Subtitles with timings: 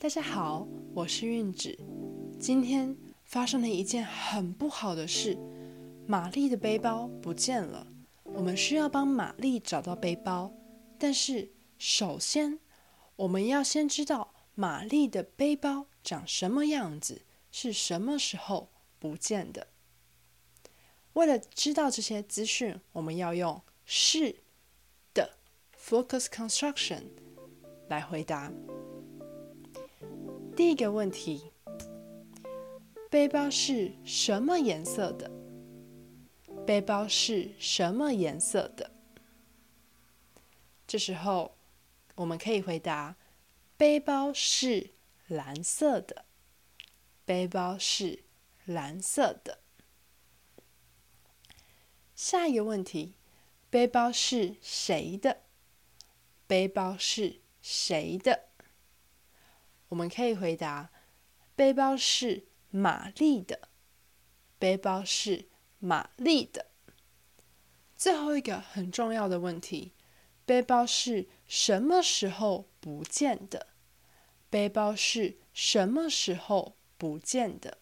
[0.00, 1.76] 大家好，我是韵子。
[2.38, 5.36] 今天发生了一件很不好的事，
[6.06, 7.84] 玛丽的背包不见了。
[8.22, 10.52] 我们需要帮玛丽找到背包，
[11.00, 12.60] 但是首先
[13.16, 18.70] 我们要先知道玛丽的背包长什么样子，是什么时候
[19.00, 19.66] 不见的。
[21.14, 24.44] 为了知道这些资讯，我们要用是
[25.12, 25.38] 的
[25.76, 27.02] focus construction
[27.88, 28.52] 来回答。
[30.58, 31.52] 第一个问题：
[33.08, 35.30] 背包是什么颜色的？
[36.66, 38.90] 背包是什么颜色的？
[40.84, 41.56] 这时候
[42.16, 43.14] 我们可以回答：
[43.76, 44.90] 背包是
[45.28, 46.24] 蓝色的。
[47.24, 48.24] 背包是
[48.64, 49.60] 蓝色的。
[52.16, 53.14] 下一个问题：
[53.70, 55.42] 背包是谁的？
[56.48, 58.47] 背包是谁的？
[59.88, 60.90] 我们可以回答：
[61.54, 63.68] 背包是玛丽的。
[64.58, 66.66] 背包是玛丽的。
[67.96, 69.92] 最后一个很重要的问题：
[70.44, 73.68] 背包是什么时候不见的？
[74.50, 77.78] 背包是什么时候不见的？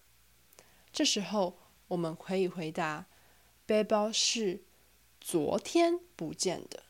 [0.92, 3.06] 这时候我们可以回答：
[3.64, 4.64] 背包是
[5.20, 6.82] 昨天不见的。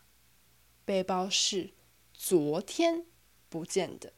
[0.85, 1.73] 背包是
[2.13, 3.05] 昨天
[3.49, 4.13] 不见的。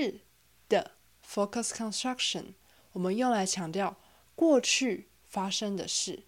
[0.00, 0.20] 是
[0.66, 2.54] 的，focus construction，
[2.92, 3.98] 我们用来强调
[4.34, 6.22] 过去发生的事。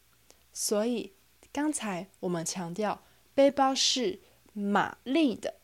[0.52, 1.14] 所以
[1.50, 4.20] 刚才我们强调背包是
[4.52, 5.54] 玛丽的，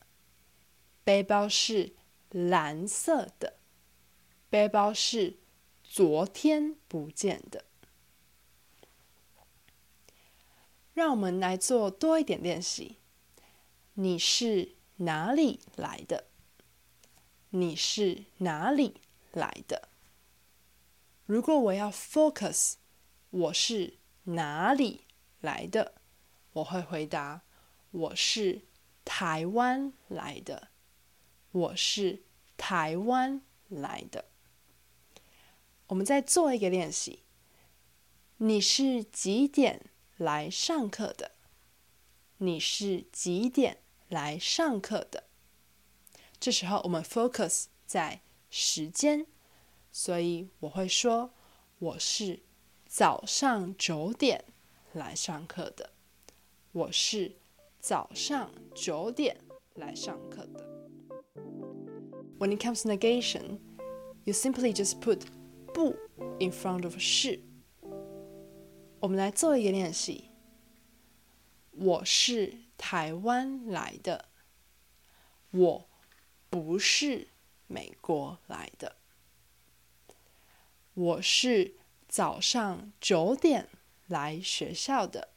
[1.03, 1.93] 背包是
[2.31, 3.57] 蓝色的，
[4.49, 5.37] 背包是
[5.83, 7.65] 昨天不见的。
[10.95, 12.97] 让我们来做多一点练习。
[13.93, 16.28] 你是哪里来的？
[17.51, 19.01] 你是哪里
[19.31, 19.89] 来的？
[21.25, 22.75] 如果我要 focus，
[23.31, 25.05] 我是哪里
[25.41, 25.95] 来的？
[26.53, 27.41] 我会回答：
[27.89, 28.61] 我是
[29.03, 30.67] 台湾来的。
[31.51, 32.21] 我是
[32.55, 34.25] 台湾来的。
[35.87, 37.23] 我们再做一个练习。
[38.37, 41.31] 你是几点来上课的？
[42.37, 45.28] 你是几点来上课的？
[46.39, 49.25] 这时候我们 focus 在时间，
[49.91, 51.31] 所以我会说
[51.79, 52.39] 我是
[52.87, 54.45] 早上九点
[54.93, 55.89] 来上课的。
[56.71, 57.35] 我是
[57.81, 59.37] 早上九点
[59.73, 60.65] 来上课的。
[62.37, 63.59] When it comes to negation,
[64.23, 65.23] you simply just put
[65.73, 65.97] 不
[66.39, 67.41] in front of 是。
[69.01, 70.29] 我们来做一个练习。
[71.71, 74.29] 我是台湾来的。
[75.51, 75.88] 我。
[76.49, 77.27] 不是
[77.67, 78.95] 美国来的。
[80.93, 81.75] 我是
[82.07, 83.69] 早上九点
[84.07, 85.29] 来学校的。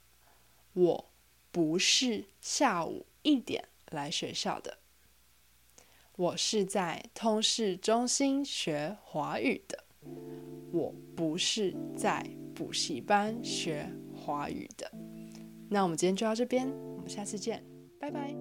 [0.73, 1.11] 我
[1.51, 4.79] 不是下午一点来学校的。
[6.17, 9.85] 我是在通识中心学华语的。
[10.73, 14.91] 我不是在补习班学华语的。
[15.69, 17.65] 那我们今天就到这边，我们下次见，
[18.01, 18.35] 拜拜。